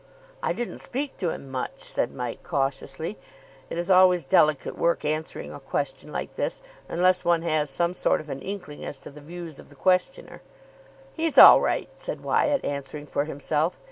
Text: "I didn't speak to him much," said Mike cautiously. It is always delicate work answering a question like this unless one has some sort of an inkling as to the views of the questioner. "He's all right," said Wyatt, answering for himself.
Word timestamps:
"I 0.41 0.51
didn't 0.51 0.79
speak 0.79 1.17
to 1.17 1.29
him 1.29 1.47
much," 1.51 1.77
said 1.77 2.11
Mike 2.11 2.41
cautiously. 2.41 3.19
It 3.69 3.77
is 3.77 3.91
always 3.91 4.25
delicate 4.25 4.75
work 4.75 5.05
answering 5.05 5.53
a 5.53 5.59
question 5.59 6.11
like 6.11 6.37
this 6.37 6.59
unless 6.89 7.23
one 7.23 7.43
has 7.43 7.69
some 7.69 7.93
sort 7.93 8.19
of 8.19 8.27
an 8.27 8.41
inkling 8.41 8.83
as 8.83 8.97
to 9.01 9.11
the 9.11 9.21
views 9.21 9.59
of 9.59 9.69
the 9.69 9.75
questioner. 9.75 10.41
"He's 11.13 11.37
all 11.37 11.61
right," 11.61 11.89
said 11.97 12.21
Wyatt, 12.21 12.65
answering 12.65 13.05
for 13.05 13.25
himself. 13.25 13.77